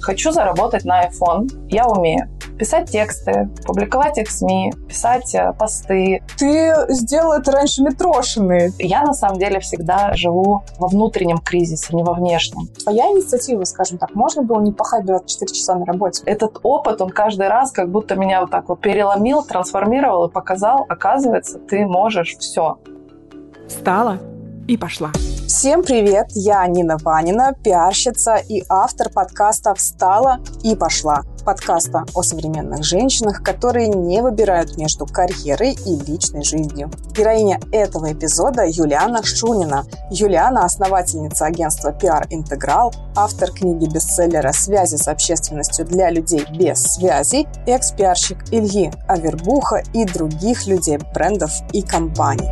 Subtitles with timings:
[0.00, 1.48] Хочу заработать на iPhone.
[1.68, 2.28] Я умею
[2.60, 6.22] писать тексты, публиковать их в СМИ, писать э, посты.
[6.36, 8.70] Ты сделал это раньше Митрошины.
[8.78, 12.68] Я на самом деле всегда живу во внутреннем кризисе, не во внешнем.
[12.82, 16.22] Твоя инициатива, скажем так, можно было не пахать 24 часа на работе?
[16.26, 20.84] Этот опыт, он каждый раз как будто меня вот так вот переломил, трансформировал и показал,
[20.86, 22.78] оказывается, ты можешь все.
[23.66, 24.18] Встала
[24.68, 25.12] и пошла.
[25.52, 31.22] Всем привет, я Нина Ванина, пиарщица и автор подкаста «Встала и пошла».
[31.44, 36.88] Подкаста о современных женщинах, которые не выбирают между карьерой и личной жизнью.
[37.16, 39.86] Героиня этого эпизода Юлиана Шунина.
[40.12, 48.38] Юлиана– основательница агентства «Пиар Интеграл», автор книги-бестселлера «Связи с общественностью для людей без связей», экс-пиарщик
[48.52, 52.48] Ильи Авербуха и других людей, брендов и компаний.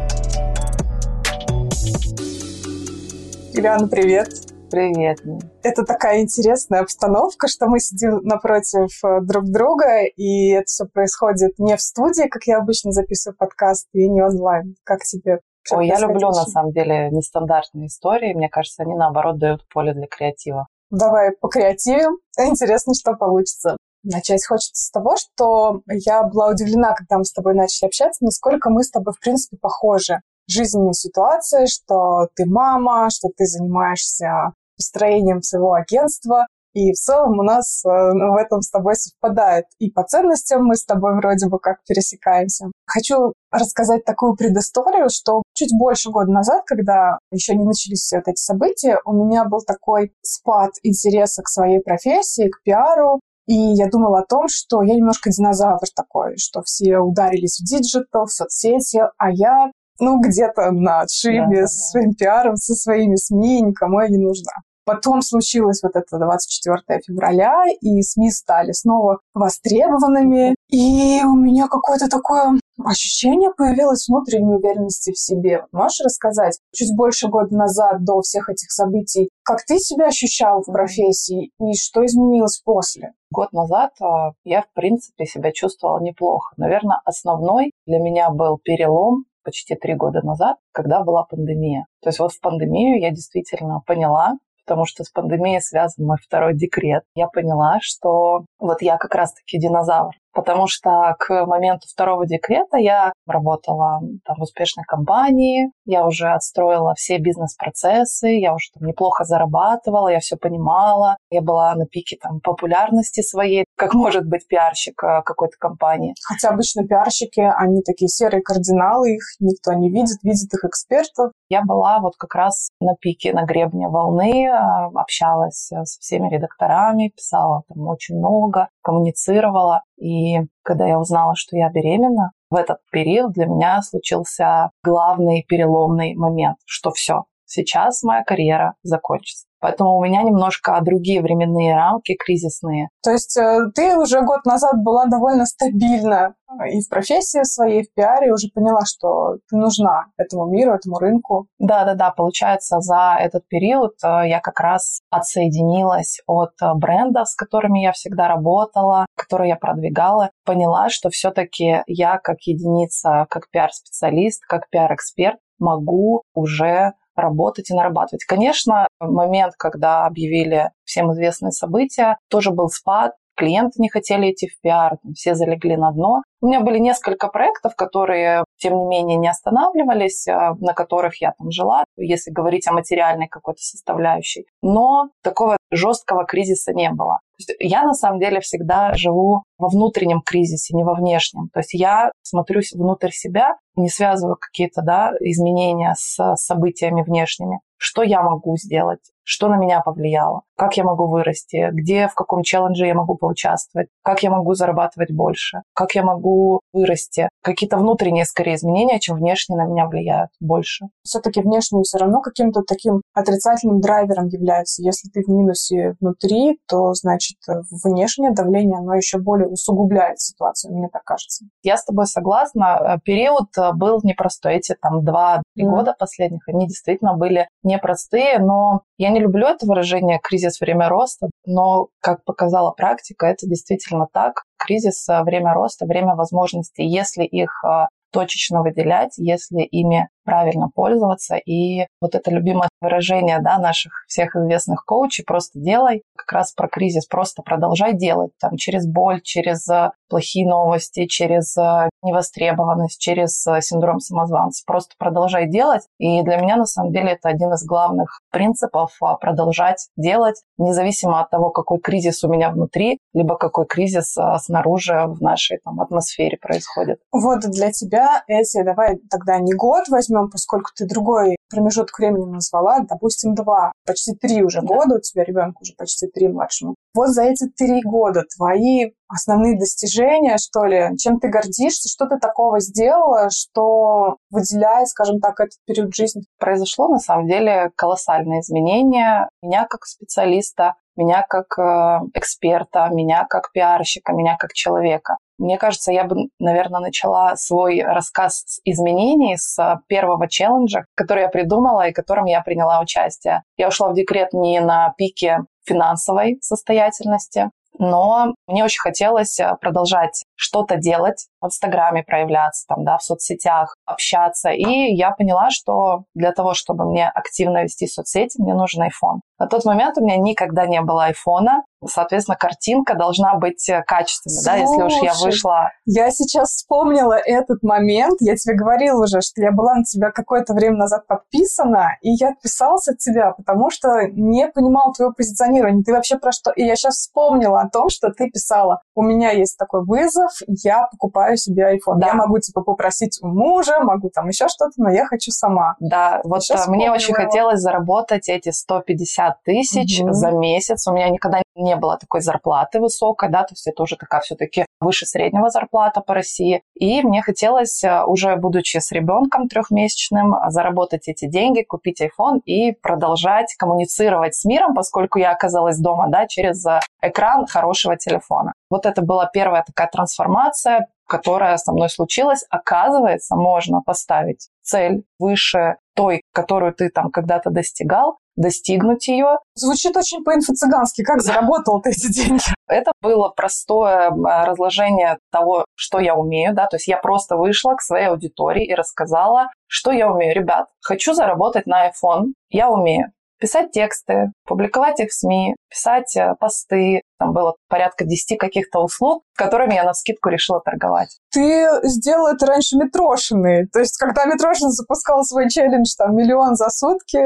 [3.58, 4.28] Юлиана, привет.
[4.70, 5.18] Привет.
[5.64, 11.58] Это такая интересная обстановка, что мы сидим напротив э, друг друга, и это все происходит
[11.58, 14.76] не в студии, как я обычно записываю подкаст, и не онлайн.
[14.84, 15.40] Как тебе?
[15.72, 18.32] Ой, я люблю, на самом деле, нестандартные истории.
[18.32, 20.68] Мне кажется, они, наоборот, дают поле для креатива.
[20.92, 22.20] Давай по креативу.
[22.38, 23.76] Интересно, что получится.
[24.04, 28.70] Начать хочется с того, что я была удивлена, когда мы с тобой начали общаться, насколько
[28.70, 35.42] мы с тобой, в принципе, похожи жизненной ситуации, что ты мама, что ты занимаешься построением
[35.42, 39.64] своего агентства, и в целом у нас э, в этом с тобой совпадает.
[39.78, 42.66] И по ценностям мы с тобой вроде бы как пересекаемся.
[42.86, 48.28] Хочу рассказать такую предысторию, что чуть больше года назад, когда еще не начались все вот
[48.28, 53.88] эти события, у меня был такой спад интереса к своей профессии, к пиару, и я
[53.88, 59.00] думала о том, что я немножко динозавр такой, что все ударились в digital, в соцсети,
[59.16, 61.84] а я ну, где-то на отшибе да, со да.
[61.90, 64.52] своим пиаром, со своими СМИ, никому я не нужна.
[64.88, 70.54] Потом случилось вот это 24 февраля, и СМИ стали снова востребованными.
[70.70, 75.66] И у меня какое-то такое ощущение появилось внутренней уверенности в себе.
[75.72, 80.72] Можешь рассказать, чуть больше года назад, до всех этих событий, как ты себя ощущал в
[80.72, 83.12] профессии и что изменилось после?
[83.30, 86.54] Год назад а, я, в принципе, себя чувствовала неплохо.
[86.56, 91.86] Наверное, основной для меня был перелом почти три года назад, когда была пандемия.
[92.02, 94.34] То есть вот в пандемию я действительно поняла,
[94.66, 97.02] потому что с пандемией связан мой второй декрет.
[97.14, 103.12] Я поняла, что вот я как раз-таки динозавр потому что к моменту второго декрета я
[103.26, 110.06] работала там, в успешной компании, я уже отстроила все бизнес-процессы, я уже там неплохо зарабатывала,
[110.06, 115.56] я все понимала, я была на пике там, популярности своей, как может быть пиарщик какой-то
[115.58, 116.14] компании.
[116.24, 121.32] Хотя обычно пиарщики, они такие серые кардиналы, их никто не видит, видит их экспертов.
[121.48, 126.32] Я была вот как раз на пике, на гребне волны, э, общалась э, со всеми
[126.32, 129.82] редакторами, писала там очень много, коммуницировала.
[130.00, 136.14] И когда я узнала, что я беременна, в этот период для меня случился главный переломный
[136.14, 139.47] момент, что все, сейчас моя карьера закончится.
[139.60, 142.88] Поэтому у меня немножко другие временные рамки, кризисные.
[143.02, 147.82] То есть э, ты уже год назад была довольно стабильна э, и в профессии своей,
[147.82, 151.48] и в пиаре, уже поняла, что ты нужна этому миру, этому рынку.
[151.58, 157.92] Да-да-да, получается, за этот период э, я как раз отсоединилась от брендов, с которыми я
[157.92, 165.38] всегда работала, которые я продвигала, поняла, что все-таки я как единица, как пиар-специалист, как пиар-эксперт
[165.58, 168.24] могу уже работать и нарабатывать.
[168.24, 174.60] Конечно, момент, когда объявили всем известные события, тоже был спад, клиенты не хотели идти в
[174.60, 176.22] пиар, все залегли на дно.
[176.40, 181.32] У меня были несколько проектов, которые, тем не менее, не останавливались, а, на которых я
[181.38, 184.46] там жила, если говорить о материальной какой-то составляющей.
[184.62, 187.20] Но такого жесткого кризиса не было.
[187.60, 191.48] Я на самом деле всегда живу во внутреннем кризисе, не во внешнем.
[191.52, 197.60] То есть я смотрюсь внутрь себя, не связываю какие-то да, изменения с событиями внешними.
[197.76, 199.00] Что я могу сделать?
[199.28, 203.88] что на меня повлияло, как я могу вырасти, где, в каком челлендже я могу поучаствовать,
[204.02, 207.28] как я могу зарабатывать больше, как я могу вырасти.
[207.42, 210.86] Какие-то внутренние, скорее, изменения, чем внешние на меня влияют больше.
[211.04, 214.82] Все-таки внешние все равно каким-то таким отрицательным драйвером являются.
[214.82, 217.38] Если ты в минусе внутри, то, значит,
[217.84, 221.44] внешнее давление, оно еще более усугубляет ситуацию, мне так кажется.
[221.62, 223.00] Я с тобой согласна.
[223.04, 224.56] Период был непростой.
[224.56, 225.70] Эти там два-три mm.
[225.70, 231.28] года последних, они действительно были непростые, но я не люблю это выражение «кризис– время роста»,
[231.46, 234.42] но, как показала практика, это действительно так.
[234.56, 236.86] Кризис– время роста, время возможностей.
[236.86, 241.36] Если их а, точечно выделять, если ими правильно пользоваться.
[241.36, 246.68] И вот это любимое выражение да, наших всех известных коучей «просто делай», как раз про
[246.68, 253.46] кризис, просто продолжай делать там, через боль, через э, плохие новости, через э, невостребованность, через
[253.46, 254.64] э, синдром самозванца.
[254.66, 255.84] Просто продолжай делать.
[255.98, 261.30] И для меня, на самом деле, это один из главных принципов продолжать делать, независимо от
[261.30, 266.98] того, какой кризис у меня внутри, либо какой кризис снаружи в нашей там, атмосфере происходит.
[267.12, 272.80] Вот для тебя эти, давай тогда не год возьмем, поскольку ты другой промежуток времени назвала,
[272.80, 274.66] допустим, два, почти три уже да.
[274.66, 276.74] года, у тебя ребенку уже почти три младшему.
[276.94, 282.18] Вот за эти три года твои основные достижения, что ли, чем ты гордишься, что ты
[282.18, 286.22] такого сделала, что выделяет, скажем так, этот период жизни?
[286.38, 289.28] Произошло, на самом деле, колоссальное изменение.
[289.42, 295.16] Меня как специалиста, меня как э, эксперта, меня как пиарщика, меня как человека.
[295.38, 301.28] Мне кажется, я бы, наверное, начала свой рассказ с изменений с первого челленджа, который я
[301.28, 303.42] придумала и которым я приняла участие.
[303.56, 310.24] Я ушла в декрет не на пике финансовой состоятельности, но мне очень хотелось э, продолжать
[310.34, 314.50] что-то делать, в Инстаграме проявляться, там, да, в соцсетях, общаться.
[314.50, 319.20] И я поняла, что для того, чтобы мне активно вести соцсети, мне нужен iPhone.
[319.38, 324.34] На тот момент у меня никогда не было айфона, соответственно, картинка должна быть э, качественной,
[324.34, 325.70] Слушай, да, если уж я вышла.
[325.84, 330.54] Я сейчас вспомнила этот момент, я тебе говорила уже, что я была на тебя какое-то
[330.54, 335.92] время назад подписана, и я отписалась от тебя, потому что не понимала твоего позиционирования, ты
[335.92, 336.50] вообще про что...
[336.50, 340.88] И я сейчас вспомнила о том, что ты писала, у меня есть такой вызов, я
[340.90, 341.98] покупаю себе iPhone.
[341.98, 342.08] Да.
[342.08, 345.76] Я могу, типа, попросить у мужа, могу там еще что-то, но я хочу сама.
[345.80, 346.94] Да, вот сейчас мне вспомнила.
[346.94, 350.12] очень хотелось заработать эти 150 тысяч угу.
[350.12, 350.86] за месяц.
[350.86, 354.64] У меня никогда не было такой зарплаты высокой, да, то есть это уже такая все-таки
[354.80, 356.62] выше среднего зарплата по России.
[356.74, 362.72] И мне хотелось, э, уже будучи с ребенком трехмесячным, заработать эти деньги, купить iPhone и
[362.72, 368.52] продолжать коммуницировать с миром, поскольку я оказалась дома, да, через э, экран хорошего телефона.
[368.70, 372.44] Вот это была первая такая трансформация, которая со мной случилась.
[372.50, 379.38] Оказывается, можно поставить цель выше той, которую ты там когда-то достигал, достигнуть ее.
[379.54, 381.02] Звучит очень по-инфо-цыгански.
[381.02, 382.54] Как заработал ты эти деньги?
[382.68, 387.82] Это было простое разложение того, что я умею, да, то есть я просто вышла к
[387.82, 390.34] своей аудитории и рассказала, что я умею.
[390.34, 396.34] Ребят, хочу заработать на iPhone, я умею писать тексты, публиковать их в СМИ, писать э,
[396.38, 397.02] посты.
[397.18, 401.18] Там было порядка 10 каких-то услуг, которыми я на скидку решила торговать.
[401.32, 403.66] Ты сделала это раньше Митрошиной.
[403.72, 407.18] То есть, когда Митрошин запускал свой челлендж, там, миллион за сутки...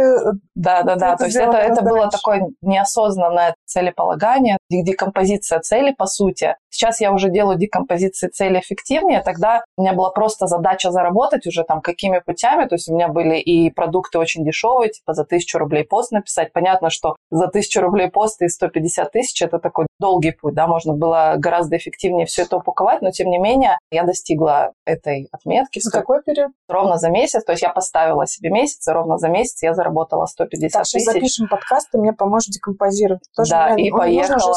[0.54, 6.56] Да-да-да, то есть это, это было такое неосознанное целеполагание, декомпозиция цели, по сути.
[6.72, 9.22] Сейчас я уже делаю декомпозиции цели эффективнее.
[9.22, 12.66] Тогда у меня была просто задача заработать уже там какими путями.
[12.66, 16.52] То есть у меня были и продукты очень дешевые, типа за тысячу рублей пост написать.
[16.52, 20.94] Понятно, что за тысячу рублей пост и 150 тысяч– это такой долгий путь, да, можно
[20.94, 25.80] было гораздо эффективнее все это упаковать, но тем не менее я достигла этой отметки.
[25.80, 26.52] За какой период?
[26.68, 30.26] Ровно за месяц, то есть я поставила себе месяц, и ровно за месяц я заработала
[30.26, 31.04] 150 так, тысяч.
[31.04, 33.22] запишем подкаст, ты мне поможешь декомпозировать.
[33.36, 34.54] Тоже да, и поехала...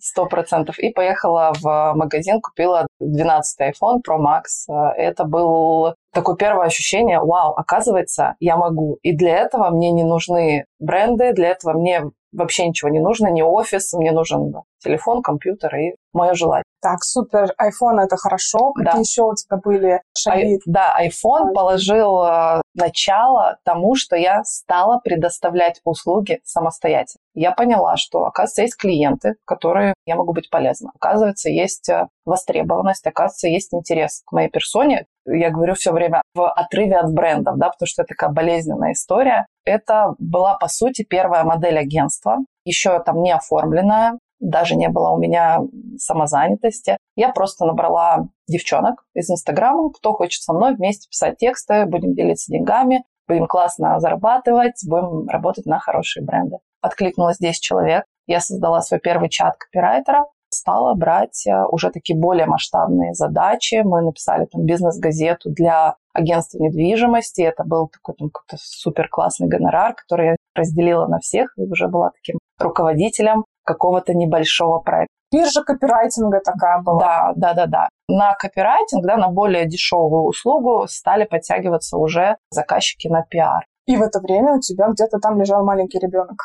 [0.00, 0.78] Сто процентов.
[0.78, 4.72] И поехала в магазин, купила 12 iPhone Pro Max.
[4.96, 8.98] Это был такое первое ощущение, вау, оказывается, я могу.
[9.02, 12.02] И для этого мне не нужны бренды, для этого мне
[12.32, 16.64] вообще ничего не нужно, не офис, мне нужен телефон, компьютер и мое желание.
[16.80, 17.52] Так, супер.
[17.60, 18.72] iPhone это хорошо.
[18.72, 19.00] Какие да.
[19.00, 20.54] еще у тебя были шаги?
[20.54, 27.15] I, да, iPhone положил э, начало тому, что я стала предоставлять услуги самостоятельно.
[27.36, 30.90] Я поняла, что, оказывается, есть клиенты, которые я могу быть полезна.
[30.94, 35.04] Оказывается, есть э, востребованность, оказывается, есть интерес к моей персоне.
[35.26, 39.46] Я говорю все время в отрыве от брендов, да, потому что это такая болезненная история.
[39.66, 45.18] Это была, по сути, первая модель агентства, еще там не оформленная, даже не было у
[45.18, 45.60] меня
[45.98, 46.96] самозанятости.
[47.16, 52.50] Я просто набрала девчонок из Инстаграма, кто хочет со мной вместе писать тексты, будем делиться
[52.50, 56.58] деньгами, будем классно зарабатывать, будем работать на хорошие бренды.
[56.80, 58.04] Откликнулось 10 человек.
[58.26, 63.82] Я создала свой первый чат копирайтера, стала брать э, уже такие более масштабные задачи.
[63.84, 67.42] Мы написали там бизнес-газету для агентства недвижимости.
[67.42, 71.88] Это был такой там какой-то супер классный гонорар, который я разделила на всех и уже
[71.88, 75.12] была таким руководителем какого-то небольшого проекта.
[75.32, 76.98] Биржа копирайтинга такая была.
[77.00, 77.88] Да, да, да, да.
[78.08, 83.64] На копирайтинг, да, на более дешевую услугу стали подтягиваться уже заказчики на пиар.
[83.86, 86.36] И в это время у тебя где-то там лежал маленький ребенок.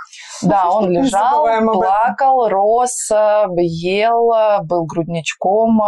[0.44, 4.32] Да, он лежал, плакал, рос, ел,
[4.64, 5.82] был грудничком,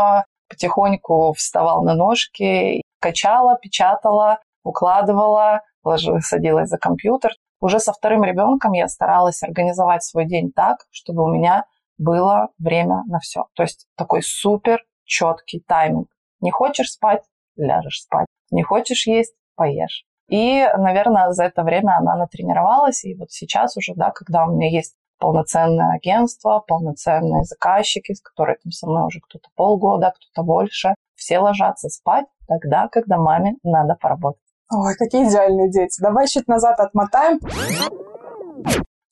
[0.50, 7.32] потихоньку вставал на ножки, качала, печатала, укладывала, ложилась, садилась за компьютер.
[7.60, 11.66] Уже со вторым ребенком я старалась организовать свой день так, чтобы у меня
[11.98, 13.46] было время на все.
[13.56, 16.08] То есть такой супер четкий тайминг.
[16.40, 17.24] Не хочешь спать,
[17.56, 18.28] ляжешь спать.
[18.52, 20.06] Не хочешь есть, поешь.
[20.28, 23.04] И, наверное, за это время она натренировалась.
[23.04, 28.58] И вот сейчас уже, да, когда у меня есть полноценное агентство, полноценные заказчики, с которыми
[28.64, 33.96] там со мной уже кто-то полгода, кто-то больше, все ложатся спать тогда, когда маме надо
[33.96, 34.42] поработать.
[34.72, 36.02] Ой, какие идеальные дети.
[36.02, 37.40] Давай чуть назад отмотаем.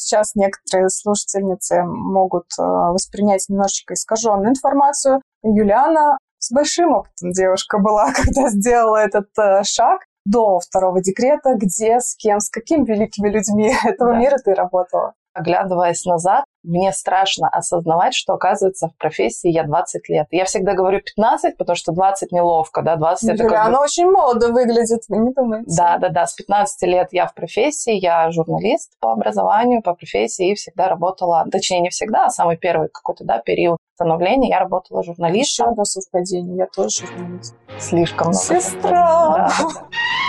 [0.02, 5.22] Сейчас некоторые слушательницы могут э, воспринять немножечко искаженную информацию.
[5.44, 12.00] Юлиана с большим опытом девушка была, когда сделала этот э, шаг до второго декрета, где,
[12.00, 14.18] с кем, с какими великими людьми этого да.
[14.18, 15.14] мира ты работала?
[15.34, 20.28] Оглядываясь назад, мне страшно осознавать, что, оказывается, в профессии я 20 лет.
[20.30, 23.84] Я всегда говорю 15, потому что 20 неловко, да, 20 Юля, это как она бы...
[23.84, 25.66] очень молодо выглядит, вы не думаете?
[25.76, 30.52] Да, да, да, с 15 лет я в профессии, я журналист по образованию, по профессии
[30.52, 35.04] и всегда работала, точнее, не всегда, а самый первый какой-то, да, период становления я работала
[35.04, 35.42] журналистом.
[35.42, 37.56] Еще одно совпадение, я тоже журналист.
[37.80, 38.40] Слишком много.
[38.40, 38.90] Сестра!
[38.90, 39.88] Да, да.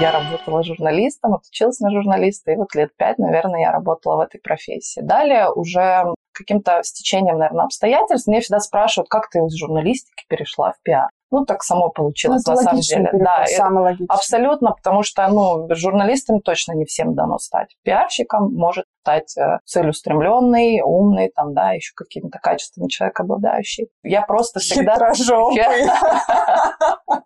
[0.00, 4.40] Я работала журналистом, отучилась на журналиста, и вот лет пять, наверное, я работала в этой
[4.40, 5.00] профессии.
[5.00, 10.80] Далее уже каким-то стечением, наверное, обстоятельств мне всегда спрашивают, как ты из журналистики перешла в
[10.84, 11.08] пиар.
[11.30, 13.10] Ну, так само получилось, ну, на самом деле.
[13.12, 14.06] да, самый логичный.
[14.08, 17.76] Абсолютно, потому что, ну, журналистам точно не всем дано стать.
[17.82, 23.88] Пиарщиком может стать э, целеустремленный, умный, там, да, еще какими-то качествами человек обладающий.
[24.02, 24.94] Я просто всегда...
[24.94, 25.62] Хитрожопый.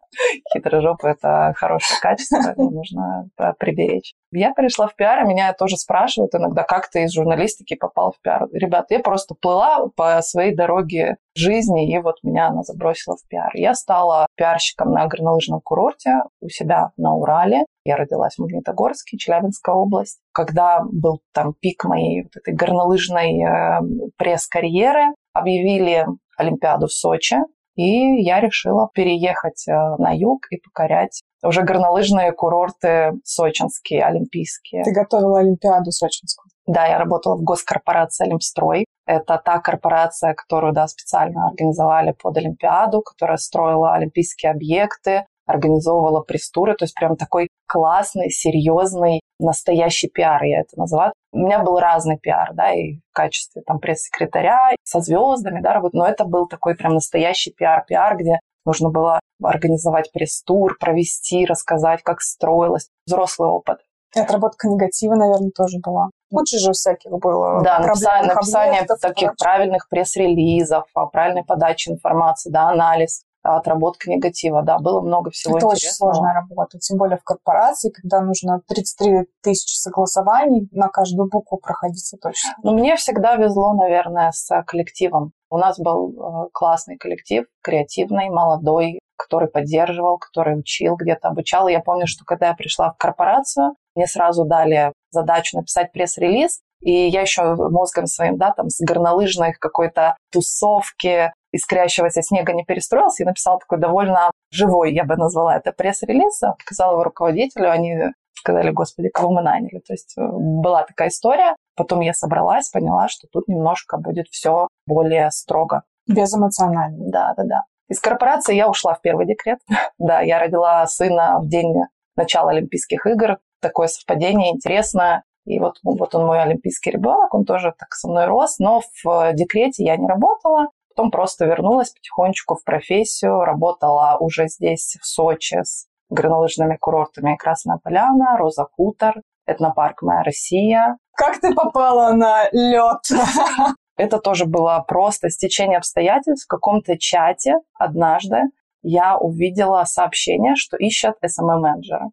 [0.52, 4.12] Хитрожопый– это хорошее качество, нужно э, приберечь.
[4.30, 8.21] Я пришла в пиар, и меня тоже спрашивают иногда, как ты из журналистики попал в
[8.21, 8.47] пиар.
[8.52, 13.50] Ребят, я просто плыла по своей дороге жизни, и вот меня она забросила в пиар.
[13.54, 17.64] Я стала пиарщиком на горнолыжном курорте у себя на Урале.
[17.84, 20.20] Я родилась в Магнитогорске, Челябинская область.
[20.32, 23.80] Когда был там пик моей вот этой горнолыжной э,
[24.16, 27.36] пресс-карьеры, объявили Олимпиаду в Сочи,
[27.74, 34.84] и я решила переехать э, на юг и покорять уже горнолыжные курорты сочинские, олимпийские.
[34.84, 36.51] Ты готовила Олимпиаду сочинскую?
[36.66, 38.85] Да, я работала в госкорпорации «Олимпстрой».
[39.04, 46.75] Это та корпорация, которую да, специально организовали под Олимпиаду, которая строила олимпийские объекты, организовывала пресс-туры,
[46.75, 51.12] то есть прям такой классный, серьезный, настоящий пиар, я это называю.
[51.33, 55.97] У меня был разный пиар, да, и в качестве там пресс-секретаря, со звездами, да, работы,
[55.97, 62.02] но это был такой прям настоящий пиар, пиар, где нужно было организовать пресс-тур, провести, рассказать,
[62.02, 62.88] как строилось.
[63.07, 63.78] Взрослый опыт.
[64.14, 66.11] И отработка негатива, наверное, тоже была.
[66.31, 67.62] Куча же всяких было.
[67.62, 75.00] Да, написание, написание таких правильных пресс-релизов, правильной подачи информации, да, анализ отработка негатива, да, было
[75.00, 75.75] много всего Это интересного.
[75.75, 81.59] очень сложная работа, тем более в корпорации, когда нужно 33 тысячи согласований на каждую букву
[81.59, 82.52] проходить точно.
[82.62, 85.33] Но мне всегда везло, наверное, с коллективом.
[85.50, 91.69] У нас был классный коллектив, креативный, молодой, который поддерживал, который учил, где-то обучал.
[91.69, 96.61] И я помню, что когда я пришла в корпорацию, мне сразу дали задачу написать пресс-релиз,
[96.80, 103.22] и я еще мозгом своим, да, там, с горнолыжной какой-то тусовки, искрящегося снега не перестроился
[103.22, 108.70] и написал такой довольно живой, я бы назвала это, пресс-релиз, показал его руководителю, они сказали,
[108.70, 109.80] господи, кого мы наняли.
[109.87, 111.54] То есть э, была такая история.
[111.76, 115.82] Потом я собралась, поняла, что тут немножко будет все более строго.
[116.08, 117.11] Безэмоционально.
[117.11, 117.62] Да, да, да.
[117.88, 119.58] Из корпорации я ушла в первый декрет.
[119.99, 121.75] да, я родила сына в день
[122.16, 123.38] начала Олимпийских игр.
[123.62, 125.23] Такое совпадение интересное.
[125.45, 129.33] И вот, вот он мой олимпийский ребенок, он тоже так со мной рос, но в
[129.33, 130.69] декрете я не работала.
[130.95, 137.78] Потом просто вернулась потихонечку в профессию, работала уже здесь, в Сочи, с горнолыжными курортами Красная
[137.83, 140.99] Поляна, Роза Хутор, этнопарк «Моя Россия».
[141.16, 143.00] Как ты попала на лед?
[143.97, 146.47] Это тоже было просто стечение обстоятельств.
[146.47, 148.42] В каком-то чате однажды
[148.83, 152.11] я увидела сообщение, что ищут SMM-менеджера.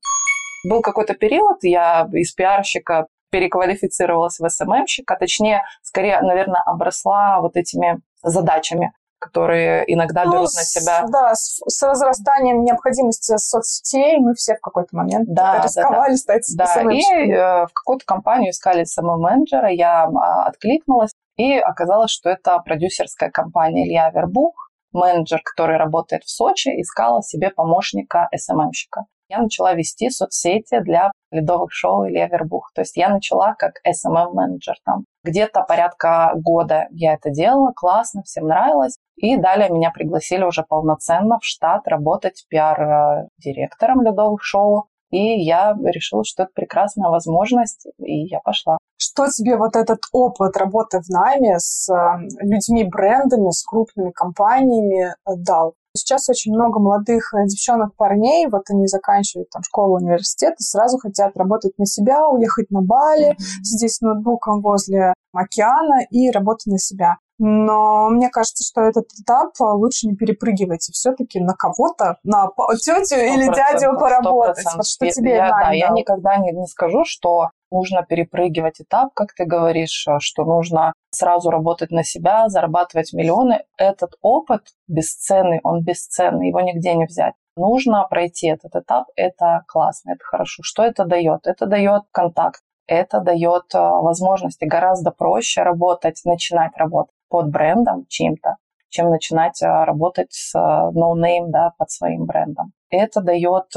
[0.67, 8.01] Был какой-то период, я из пиарщика переквалифицировалась в СММщика, точнее, скорее, наверное, обросла вот этими
[8.23, 11.05] задачами, которые иногда ну, берут на себя.
[11.07, 16.45] Да, с, с разрастанием необходимости соцсетей мы все в какой-то момент да, рисковали да, стать
[16.57, 22.57] Да, и э, в какую-то компанию искали SMM-менеджера, я а, откликнулась, и оказалось, что это
[22.59, 29.05] продюсерская компания Ильи Авербух, менеджер, который работает в Сочи, искала себе помощника SMMщика.
[29.29, 32.71] Я начала вести соцсети для ледовых шоу Ильи Авербух.
[32.73, 35.05] То есть я начала как SMM-менеджер там.
[35.23, 38.97] Где-то порядка года я это делала, классно, всем нравилось.
[39.17, 44.87] И далее меня пригласили уже полноценно в штат работать пиар-директором ледовых шоу.
[45.11, 48.77] И я решила, что это прекрасная возможность, и я пошла.
[48.97, 51.95] Что тебе вот этот опыт работы в найме с э,
[52.41, 55.73] людьми, брендами, с крупными компаниями дал?
[55.95, 60.99] Сейчас очень много молодых э, девчонок, парней, вот они заканчивают там школу, университет и сразу
[60.99, 63.63] хотят работать на себя, уехать на Бали, mm-hmm.
[63.63, 67.17] здесь с ноутбуком возле океана и работать на себя.
[67.39, 72.49] Но мне кажется, что этот этап лучше не перепрыгивать и все-таки на кого-то, на
[72.83, 74.65] тетю или дядю поработать.
[74.75, 79.33] Вот что тебе я, да, я никогда не, не скажу, что нужно перепрыгивать этап, как
[79.33, 83.63] ты говоришь, что нужно сразу работать на себя, зарабатывать миллионы.
[83.77, 87.35] Этот опыт бесценный, он бесценный, его нигде не взять.
[87.55, 90.61] Нужно пройти этот этап, это классно, это хорошо.
[90.63, 91.47] Что это дает?
[91.47, 98.57] Это дает контакт, это дает а, возможности гораздо проще работать, начинать работать под брендом чьим-то,
[98.89, 102.73] чем начинать а, работать с а, no-name да, под своим брендом.
[102.89, 103.73] Это дает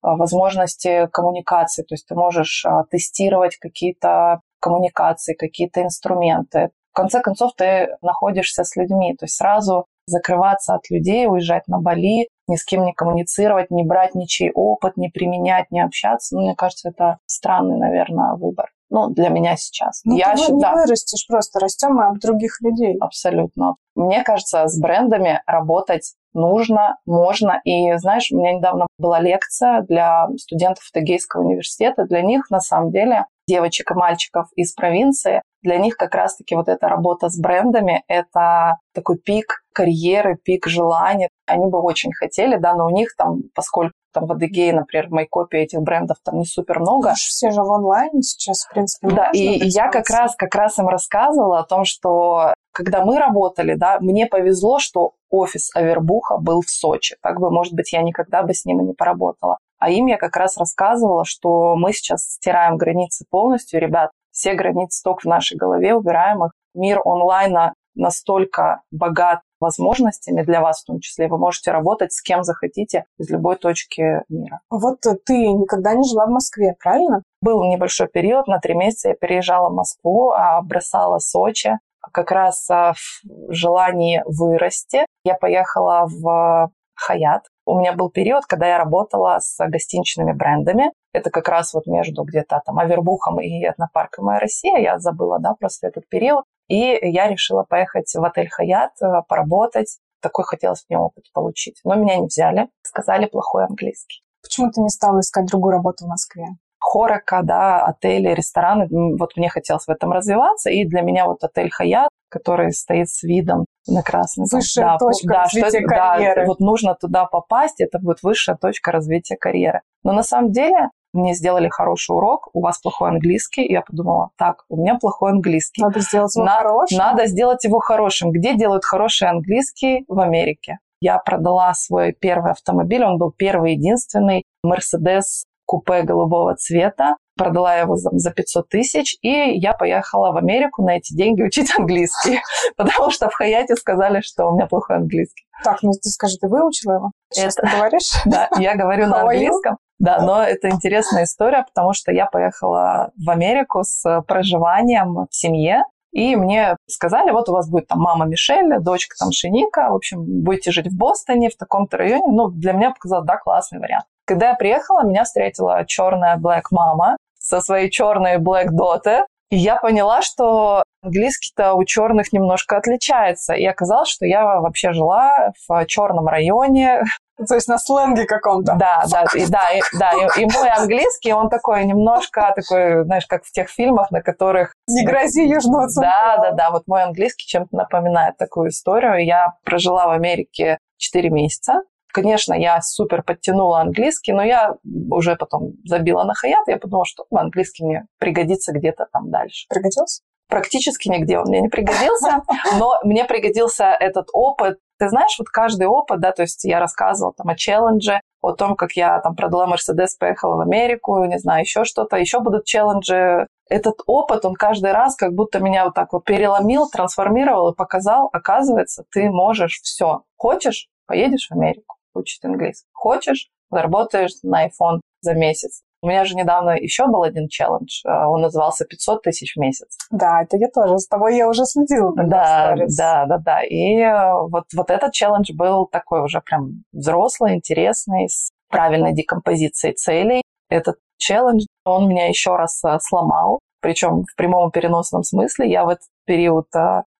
[0.00, 6.70] возможности коммуникации, то есть ты можешь тестировать какие-то коммуникации, какие-то инструменты.
[6.92, 11.78] В конце концов, ты находишься с людьми, то есть сразу закрываться от людей, уезжать на
[11.78, 16.34] Бали, ни с кем не коммуницировать, не брать ничей опыт, не применять, не общаться.
[16.34, 18.70] Ну, мне кажется, это странный, наверное, выбор.
[18.90, 20.00] Ну, для меня сейчас.
[20.04, 20.72] Ну, я ты считаю, не да.
[20.72, 22.96] вырастешь просто, растем мы от других людей.
[23.00, 23.74] Абсолютно.
[23.94, 27.60] Мне кажется, с брендами работать нужно, можно.
[27.64, 32.04] И, знаешь, у меня недавно была лекция для студентов Тегейского университета.
[32.04, 36.68] Для них, на самом деле, девочек и мальчиков из провинции, для них как раз-таки вот
[36.68, 41.28] эта работа с брендами– это такой пик карьеры, пик желаний.
[41.46, 45.12] Они бы очень хотели, да, но у них там, поскольку там в Адыгее, например, в
[45.12, 47.14] Майкопе этих брендов там не супер много.
[47.14, 50.78] Все же в онлайне сейчас, в принципе, Да, и, и я как раз, как раз
[50.78, 56.60] им рассказывала о том, что когда мы работали, да, мне повезло, что офис Авербуха был
[56.62, 57.16] в Сочи.
[57.22, 59.58] Так бы, может быть, я никогда бы с ним и не поработала.
[59.78, 63.80] А им я как раз рассказывала, что мы сейчас стираем границы полностью.
[63.80, 66.52] Ребят, все границы только в нашей голове, убираем их.
[66.74, 71.28] Мир онлайна настолько богат возможностями для вас в том числе.
[71.28, 74.60] Вы можете работать с кем захотите из любой точки мира.
[74.70, 77.22] Вот ты никогда не жила в Москве, правильно?
[77.40, 81.78] Был небольшой период, на три месяца я переезжала в Москву, а бросала Сочи.
[82.12, 87.44] Как раз а, в желании вырасти я поехала в Хаят.
[87.64, 90.92] У меня был период, когда я работала с гостиничными брендами.
[91.12, 94.78] Это как раз вот между где-то там Авербухом и Этнопарком «Моя Россия».
[94.78, 96.44] Я забыла, да, просто этот период.
[96.68, 99.98] И я решила поехать в отель «Хаят», э, поработать.
[100.20, 101.80] Такой хотелось в нем опыт получить.
[101.84, 102.68] Но меня не взяли.
[102.82, 104.22] Сказали плохой английский.
[104.42, 106.46] Почему ты не стала искать другую работу в Москве?
[106.80, 108.88] Хорока, да, отели, рестораны.
[109.16, 110.70] Вот мне хотелось в этом развиваться.
[110.70, 114.46] И для меня вот отель «Хаят», который стоит с видом на красный.
[114.50, 116.42] Высшая да, точка да, развития что, карьеры.
[116.42, 119.80] Да, вот нужно туда попасть, это будет высшая точка развития карьеры.
[120.02, 123.64] Но на самом деле мне сделали хороший урок, у вас плохой английский.
[123.64, 125.82] И я подумала, так, у меня плохой английский.
[125.82, 126.98] Надо сделать его На, хорошим.
[126.98, 128.30] Надо сделать его хорошим.
[128.30, 130.04] Где делают хороший английский?
[130.08, 130.78] В Америке.
[131.00, 137.96] Я продала свой первый автомобиль, он был первый единственный, Mercedes купе голубого цвета продала его
[137.96, 142.40] за 500 тысяч, и я поехала в Америку на эти деньги учить английский,
[142.76, 145.44] потому что в Хаяте сказали, что у меня плохой английский.
[145.62, 147.12] Так, ну ты скажи, ты выучила его?
[147.32, 147.68] Сейчас это...
[147.68, 148.10] ты говоришь?
[148.26, 149.78] Да, я говорю на английском.
[149.98, 155.82] Да, но это интересная история, потому что я поехала в Америку с проживанием в семье,
[156.12, 160.24] и мне сказали, вот у вас будет там мама Мишель, дочка там Шиника, в общем,
[160.24, 162.24] будете жить в Бостоне, в таком-то районе.
[162.28, 164.06] Ну, для меня показалось, да, классный вариант.
[164.26, 169.24] Когда я приехала, меня встретила черная Black мама со своей черной Black Daughter.
[169.50, 173.54] И я поняла, что английский-то у черных немножко отличается.
[173.54, 177.02] И оказалось, что я вообще жила в черном районе.
[177.46, 178.74] То есть на сленге каком-то.
[178.78, 183.26] Да, да, и, да, и, да, и, и мой английский, он такой немножко такой, знаешь,
[183.26, 184.72] как в тех фильмах, на которых...
[184.88, 189.24] Не грози южного Да, да, да, вот мой английский чем-то напоминает такую историю.
[189.24, 191.82] Я прожила в Америке 4 месяца.
[192.12, 194.74] Конечно, я супер подтянула английский, но я
[195.10, 199.66] уже потом забила на хаят, я подумала, что английский мне пригодится где-то там дальше.
[199.68, 200.22] Пригодился?
[200.48, 202.42] Практически нигде он мне не пригодился,
[202.78, 204.78] но мне пригодился этот опыт.
[204.98, 208.74] Ты знаешь, вот каждый опыт, да, то есть я рассказывала там о челлендже, о том,
[208.76, 213.46] как я там продала Мерседес, поехала в Америку, не знаю, еще что-то, еще будут челленджи.
[213.68, 218.28] Этот опыт, он каждый раз как будто меня вот так вот переломил, трансформировал и показал,
[218.32, 220.22] оказывается, ты можешь все.
[220.36, 222.88] Хочешь, поедешь в Америку учить английский.
[222.92, 225.82] Хочешь, заработаешь на iPhone за месяц.
[226.00, 229.96] У меня же недавно еще был один челлендж, э, он назывался 500 тысяч в месяц.
[230.10, 232.12] Да, это я тоже, с тобой я уже следила.
[232.14, 233.62] Да, да, да, да.
[233.64, 239.94] И э, вот, вот этот челлендж был такой уже прям взрослый, интересный, с правильной декомпозицией
[239.94, 240.42] целей.
[240.68, 245.68] Этот челлендж, он меня еще раз э, сломал, причем в прямом переносном смысле.
[245.68, 246.66] Я в этот период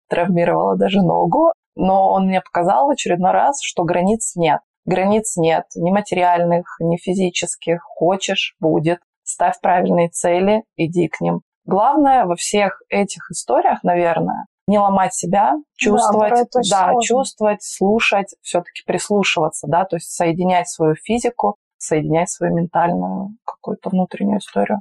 [0.08, 4.60] травмировала даже ногу, но он мне показал в очередной раз, что границ нет.
[4.88, 7.82] Границ нет, ни материальных, ни физических.
[7.82, 9.00] Хочешь– будет.
[9.22, 11.42] Ставь правильные цели, иди к ним.
[11.66, 18.82] Главное во всех этих историях, наверное, не ломать себя, чувствовать, да, да чувствовать, слушать, все-таки
[18.86, 24.78] прислушиваться, да, то есть соединять свою физику, соединять свою ментальную какую-то внутреннюю историю.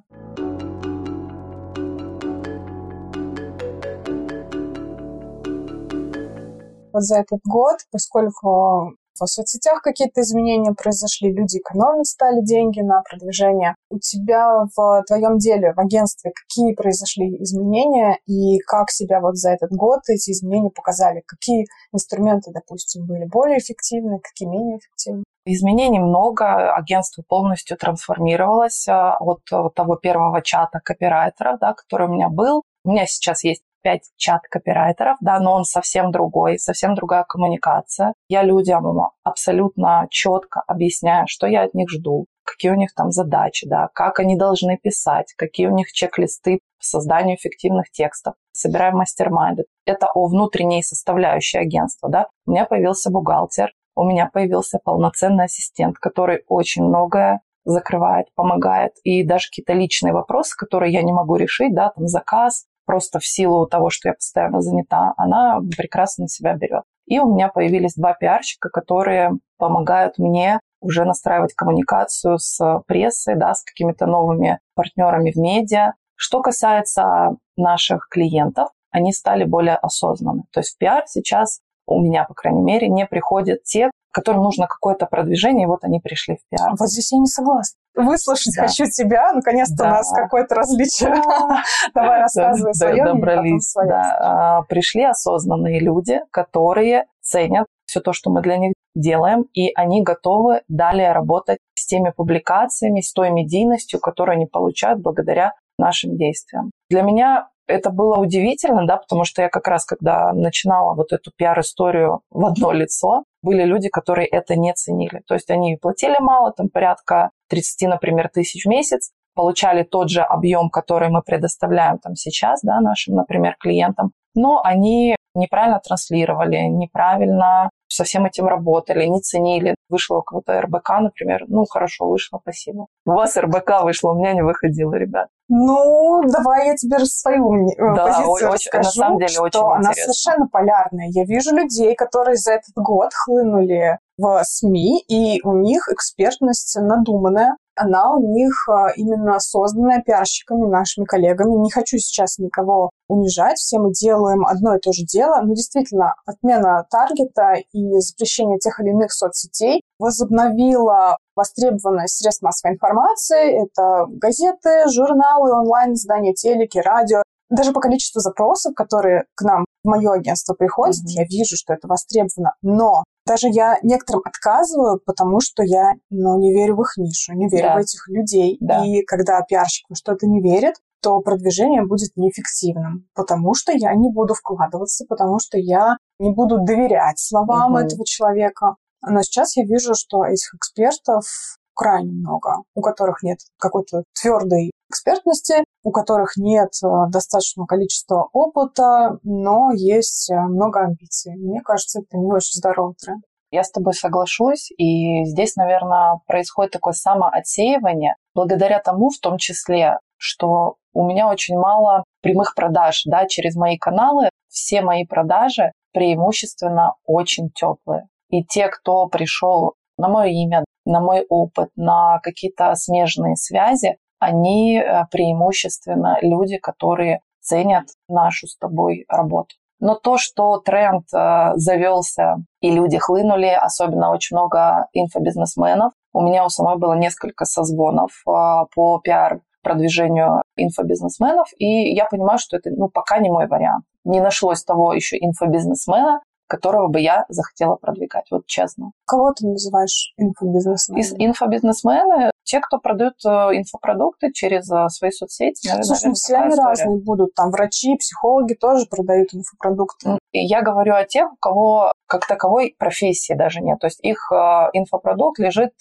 [6.94, 13.02] Вот за этот год, поскольку в соцсетях какие-то изменения произошли, люди экономить стали деньги на
[13.02, 13.76] продвижение.
[13.90, 19.52] У тебя в твоем деле, в агентстве, какие произошли изменения и как себя вот за
[19.52, 21.24] этот год эти изменения показали?
[21.26, 25.24] Какие инструменты, допустим, были более эффективны, какие менее эффективны?
[25.46, 29.40] Изменений много, агентство полностью трансформировалось а, от
[29.76, 32.64] того первого чата копирайтеров, да, который у меня был.
[32.84, 38.14] У меня сейчас есть пять чат-копирайтеров, да, но он совсем другой, совсем другая коммуникация.
[38.30, 38.86] Я людям
[39.24, 44.20] абсолютно четко объясняю, что я от них жду, какие у них там задачи, да, как
[44.20, 48.36] они должны писать, какие у них чек-листы по созданию эффективных текстов.
[48.52, 49.66] Собираем мастер-майнды.
[49.86, 52.28] Это о внутренней составляющей агентства, да.
[52.46, 58.94] У меня появился бухгалтер, у меня появился полноценный ассистент, который очень многое закрывает, помогает.
[59.04, 63.26] И даже какие-то личные вопросы, которые я не могу решить, да, там заказ, просто в
[63.26, 66.84] силу того, что я постоянно занята, она прекрасно себя берет.
[67.06, 73.54] И у меня появились два пиарщика, которые помогают мне уже настраивать коммуникацию с прессой, да,
[73.54, 75.94] с какими-то новыми партнерами в медиа.
[76.16, 80.44] Что касается наших клиентов, они стали более осознанны.
[80.52, 84.68] То есть в пиар сейчас у меня, по крайней мере, не приходят те, которым нужно
[84.68, 86.72] какое-то продвижение, и вот они пришли в пиар.
[86.80, 87.78] Вот здесь я не согласна.
[87.96, 88.64] Выслушать да.
[88.64, 89.86] хочу тебя, наконец-то да.
[89.86, 91.10] у нас какое-то различие.
[91.10, 91.64] Да.
[91.94, 93.74] Давай рассказывай да, свое, добрались.
[93.76, 94.18] Да.
[94.20, 100.02] А, пришли осознанные люди, которые ценят все то, что мы для них делаем, и они
[100.02, 106.72] готовы далее работать с теми публикациями, с той медийностью, которую они получают благодаря нашим действиям.
[106.90, 111.32] Для меня это было удивительно, да, потому что я как раз, когда начинала вот эту
[111.36, 115.22] пиар-историю в одно лицо, были люди, которые это не ценили.
[115.28, 120.22] То есть они платили мало, там порядка 30, например, тысяч в месяц, получали тот же
[120.22, 127.70] объем, который мы предоставляем там сейчас, да, нашим, например, клиентам, но они неправильно транслировали, неправильно
[127.90, 129.76] со всем этим работали, не ценили.
[129.90, 131.46] Вышло у кого-то РБК, например.
[131.48, 132.88] Ну, хорошо, вышло, спасибо.
[133.06, 135.30] У вас РБК вышло, у меня не выходило, ребят.
[135.50, 139.72] Ну, давай я тебе свою э, да, позицию очень, расскажу, на самом деле, очень что
[139.72, 141.08] она совершенно полярная.
[141.10, 147.56] Я вижу людей, которые за этот год хлынули в СМИ, и у них экспертность надуманная.
[147.76, 151.62] Она у них а, именно созданная пиарщиками, нашими коллегами.
[151.62, 156.16] Не хочу сейчас никого унижать, все мы делаем одно и то же дело, но действительно
[156.26, 163.64] отмена таргета и запрещение тех или иных соцсетей возобновила востребованность средств массовой информации.
[163.64, 167.22] Это газеты, журналы, онлайн-издания, телеки, радио.
[167.50, 171.22] Даже по количеству запросов, которые к нам в мое агентство приходят, mm-hmm.
[171.22, 172.56] я вижу, что это востребовано.
[172.62, 177.48] Но даже я некоторым отказываю, потому что я ну, не верю в их нишу, не
[177.48, 177.76] верю да.
[177.76, 178.58] в этих людей.
[178.60, 178.86] Да.
[178.86, 184.12] И когда пиарщик во что-то не верит, то продвижение будет неэффективным, потому что я не
[184.12, 187.82] буду вкладываться, потому что я не буду доверять словам угу.
[187.82, 188.76] этого человека.
[189.02, 191.26] Но сейчас я вижу, что этих экспертов
[191.74, 199.20] крайне много, у которых нет какой-то твердой экспертности, у которых нет э, достаточного количества опыта,
[199.24, 201.36] но есть э, много амбиций.
[201.36, 203.24] Мне кажется, это не очень здоровый тренд.
[203.52, 210.00] Я с тобой соглашусь, и здесь, наверное, происходит такое самоотсеивание, благодаря тому, в том числе,
[210.18, 216.96] что у меня очень мало прямых продаж, да, через мои каналы все мои продажи преимущественно
[217.06, 218.08] очень теплые.
[218.30, 224.78] И те, кто пришел на мое имя, на мой опыт, на какие-то смежные связи, они
[224.78, 229.56] э, преимущественно люди, которые ценят нашу с тобой работу.
[229.80, 236.46] Но то, что тренд э, завелся и люди хлынули, особенно очень много инфобизнесменов, у меня
[236.46, 238.32] у самой было несколько созвонов э,
[238.74, 243.84] по пиар продвижению инфобизнесменов, и я понимаю, что это ну, пока не мой вариант.
[244.06, 248.92] Не нашлось того еще инфобизнесмена, которого бы я захотела продвигать, вот честно.
[249.06, 251.02] Кого ты называешь инфобизнесменами?
[251.02, 255.68] Из инфобизнесмены те, кто продают э, инфопродукты через э, свои соцсети.
[255.68, 256.70] Наверное, Слушай, ну все они история.
[256.70, 257.36] разные будут.
[257.36, 260.18] Там врачи, психологи тоже продают инфопродукты.
[260.32, 263.80] И я говорю о тех, у кого как таковой профессии даже нет.
[263.80, 264.36] То есть их э,
[264.74, 265.74] инфопродукт лежит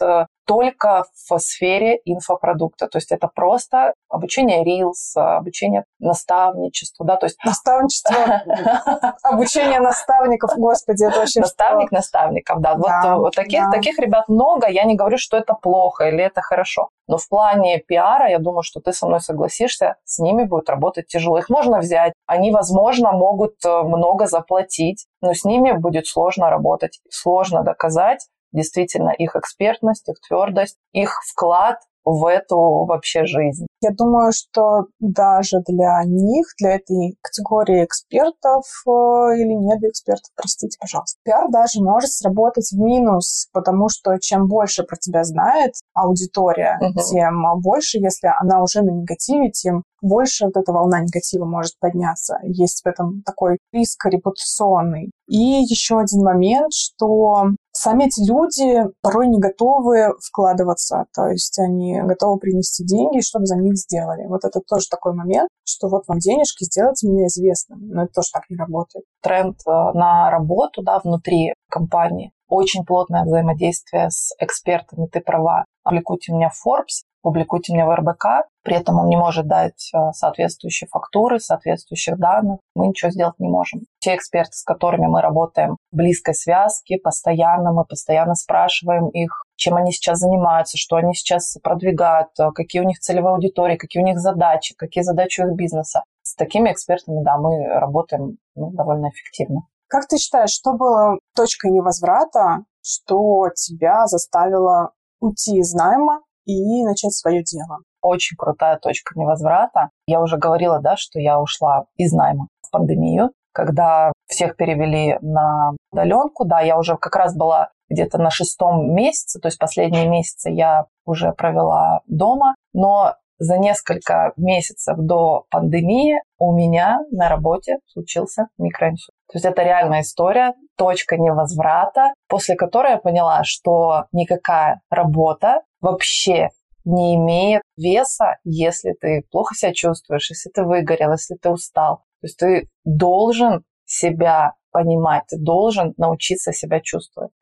[0.46, 2.86] только в сфере инфопродукта.
[2.86, 7.36] То есть это просто обучение Reels, обучение наставничеству, да, то есть...
[7.44, 8.14] Наставничество,
[9.22, 12.74] обучение наставников, господи, это вообще Наставник наставников, да.
[13.16, 14.68] Вот таких таких ребят много.
[14.68, 16.88] Я не говорю, что это плохо или это хорошо.
[17.08, 21.06] Но в плане пиара, я думаю, что ты со мной согласишься, с ними будет работать
[21.06, 21.38] тяжело.
[21.38, 26.98] Их можно взять, они, возможно, могут э, много заплатить, но с ними будет сложно работать,
[27.08, 33.66] сложно доказать, действительно их экспертность, их твердость, их вклад в эту вообще жизнь.
[33.82, 38.90] Я думаю, что даже для них, для этой категории экспертов э,
[39.36, 44.96] или недоэкспертов, простите, пожалуйста, пиар даже может сработать в минус, потому что чем больше про
[44.96, 47.00] тебя знает аудитория, угу.
[47.10, 52.38] тем больше, если она уже на негативе, тем больше вот эта волна негатива может подняться.
[52.44, 55.10] Есть в этом такой риск репутационный.
[55.26, 62.00] И еще один момент, что сами эти люди порой не готовы вкладываться, то есть они
[62.02, 64.26] готовы принести деньги, чтобы за них сделали.
[64.26, 67.88] Вот это тоже такой момент, что вот вам денежки, сделайте меня известным.
[67.88, 69.04] Но это тоже так не работает.
[69.22, 75.64] Тренд э, на работу да, внутри компании очень плотное взаимодействие с экспертами, ты права.
[75.84, 79.98] Публикуйте меня в Forbes, публикуйте меня в РБК, при этом он не может дать э,
[80.12, 83.80] соответствующие фактуры, соответствующих данных, мы ничего сделать не можем.
[83.98, 89.74] Те эксперты, с которыми мы работаем в близкой связке, постоянно, мы постоянно спрашиваем их, чем
[89.74, 94.06] они сейчас занимаются, что они сейчас продвигают, э, какие у них целевые аудитории, какие у
[94.06, 96.04] них задачи, какие задачи их бизнеса.
[96.22, 99.62] С такими экспертами, да, мы работаем ну, довольно эффективно.
[99.88, 107.12] Как ты считаешь, что было точкой невозврата, что тебя заставило уйти из найма и начать
[107.12, 107.78] свое дело.
[108.02, 109.90] Очень крутая точка невозврата.
[110.06, 115.72] Я уже говорила, да, что я ушла из найма в пандемию, когда всех перевели на
[115.90, 116.44] удаленку.
[116.44, 120.86] Да, я уже как раз была где-то на шестом месяце, то есть последние месяцы я
[121.04, 129.15] уже провела дома, но за несколько месяцев до пандемии у меня на работе случился микроинсульт.
[129.28, 136.50] То есть это реальная история, точка невозврата, после которой я поняла, что никакая работа вообще
[136.84, 142.04] не имеет веса, если ты плохо себя чувствуешь, если ты выгорел, если ты устал.
[142.20, 147.32] То есть ты должен себя понимать, ты должен научиться себя чувствовать.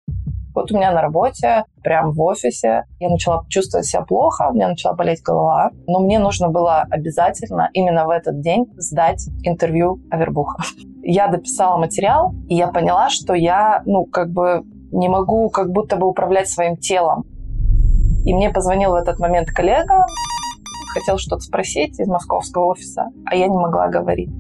[0.55, 4.69] Вот у меня на работе, прям в офисе, я начала чувствовать себя плохо, у меня
[4.69, 10.63] начала болеть голова, но мне нужно было обязательно именно в этот день сдать интервью Авербуха.
[11.03, 15.97] Я дописала материал, и я поняла, что я, ну, как бы не могу как будто
[15.97, 17.27] бы управлять своим телом.
[18.25, 20.07] И мне позвонил в этот момент коллега,
[20.95, 24.31] хотел что-то спросить из московского офиса, а я не могла говорить.